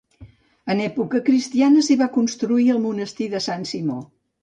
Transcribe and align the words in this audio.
En 0.75 0.81
època 0.85 1.21
cristiana 1.27 1.85
s'hi 1.89 1.99
va 2.01 2.09
construir 2.17 2.69
el 2.79 2.83
monestir 2.89 3.33
de 3.37 3.47
Sant 3.51 3.73
Simó. 3.77 4.05